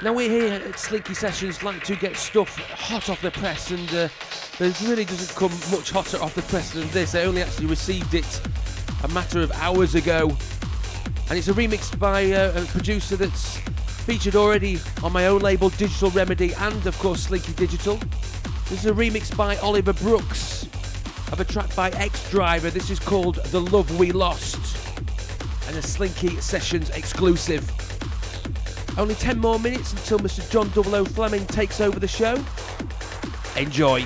Now 0.00 0.12
we're 0.12 0.30
here 0.30 0.52
at 0.52 0.78
Slinky 0.78 1.12
Sessions 1.12 1.64
like 1.64 1.82
to 1.84 1.96
get 1.96 2.16
stuff 2.16 2.56
hot 2.56 3.10
off 3.10 3.20
the 3.20 3.32
press, 3.32 3.72
and 3.72 3.88
uh, 3.88 4.08
there 4.58 4.72
really 4.88 5.04
doesn't 5.04 5.36
come 5.36 5.50
much 5.76 5.90
hotter 5.90 6.22
off 6.22 6.36
the 6.36 6.42
press 6.42 6.70
than 6.70 6.88
this. 6.90 7.16
I 7.16 7.24
only 7.24 7.42
actually 7.42 7.66
received 7.66 8.14
it 8.14 8.40
a 9.02 9.08
matter 9.08 9.40
of 9.40 9.50
hours 9.52 9.96
ago, 9.96 10.28
and 11.28 11.36
it's 11.36 11.48
a 11.48 11.52
remix 11.52 11.98
by 11.98 12.30
uh, 12.30 12.62
a 12.62 12.64
producer 12.66 13.16
that's 13.16 13.56
featured 14.06 14.36
already 14.36 14.78
on 15.02 15.12
my 15.12 15.26
own 15.26 15.40
label 15.40 15.68
Digital 15.70 16.10
Remedy 16.10 16.54
and 16.54 16.86
of 16.86 16.96
course 17.00 17.24
Slinky 17.24 17.52
Digital. 17.54 17.96
This 18.68 18.84
is 18.84 18.86
a 18.86 18.92
remix 18.92 19.36
by 19.36 19.56
Oliver 19.56 19.94
Brooks 19.94 20.62
of 21.32 21.40
a 21.40 21.44
track 21.44 21.74
by 21.74 21.90
Ex-Driver. 21.90 22.70
This 22.70 22.90
is 22.90 23.00
called 23.00 23.36
The 23.46 23.60
Love 23.60 23.98
We 23.98 24.12
Lost 24.12 24.76
and 25.66 25.76
a 25.76 25.82
Slinky 25.82 26.40
Sessions 26.40 26.90
exclusive. 26.90 27.87
Only 28.98 29.14
10 29.14 29.38
more 29.38 29.60
minutes 29.60 29.92
until 29.92 30.18
Mr. 30.18 30.50
John 30.50 30.68
Double 30.70 30.96
O 30.96 31.04
Fleming 31.04 31.46
takes 31.46 31.80
over 31.80 32.00
the 32.00 32.08
show. 32.08 32.36
Enjoy. 33.56 34.04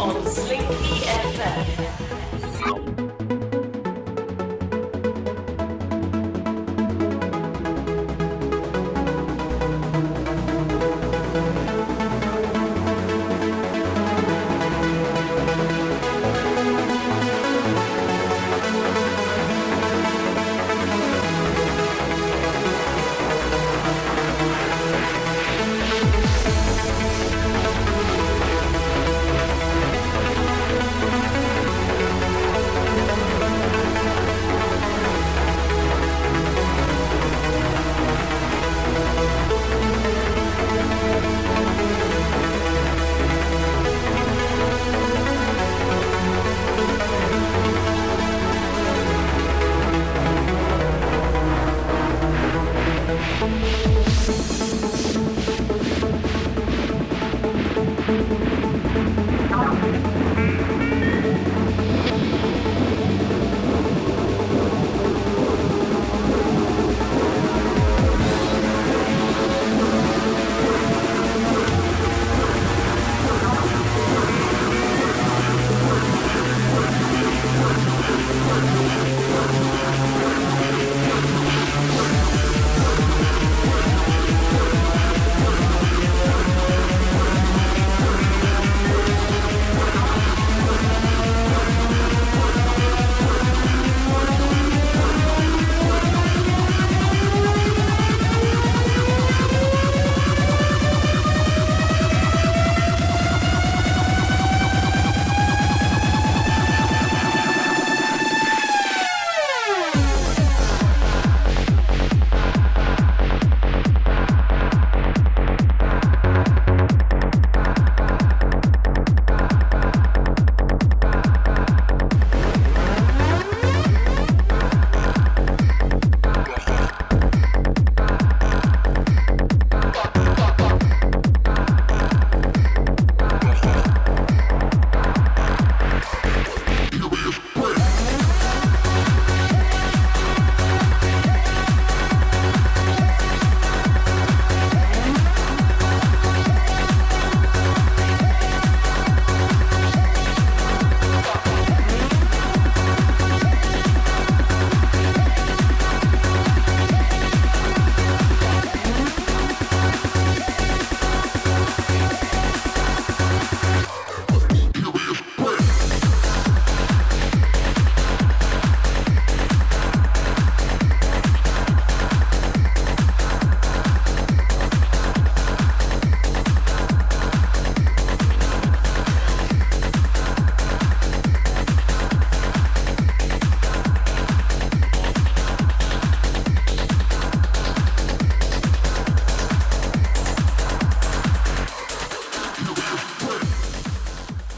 on 0.00 0.24
Slinky 0.24 1.04
FM. 1.04 1.79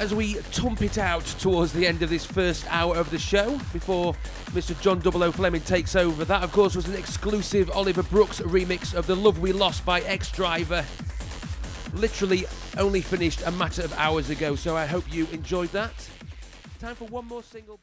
As 0.00 0.14
we 0.14 0.36
tump 0.50 0.80
it 0.80 0.96
out 0.96 1.26
towards 1.26 1.74
the 1.74 1.86
end 1.86 2.00
of 2.00 2.08
this 2.08 2.24
first 2.24 2.64
hour 2.70 2.96
of 2.96 3.10
the 3.10 3.18
show 3.18 3.58
before 3.70 4.14
Mr. 4.52 4.80
John 4.80 4.98
Double 4.98 5.22
O 5.22 5.30
Fleming 5.30 5.60
takes 5.60 5.94
over. 5.94 6.24
That, 6.24 6.42
of 6.42 6.52
course, 6.52 6.74
was 6.74 6.88
an 6.88 6.94
exclusive 6.94 7.70
Oliver 7.72 8.02
Brooks 8.04 8.40
remix 8.40 8.94
of 8.94 9.06
The 9.06 9.14
Love 9.14 9.40
We 9.40 9.52
Lost 9.52 9.84
by 9.84 10.00
Ex-Driver. 10.00 10.86
Literally 11.92 12.46
only 12.78 13.02
finished 13.02 13.42
a 13.44 13.50
matter 13.50 13.82
of 13.82 13.92
hours 13.98 14.30
ago, 14.30 14.56
so 14.56 14.74
I 14.74 14.86
hope 14.86 15.04
you 15.12 15.26
enjoyed 15.32 15.68
that. 15.72 15.92
Time 16.78 16.94
for 16.94 17.04
one 17.04 17.26
more 17.26 17.42
single. 17.42 17.78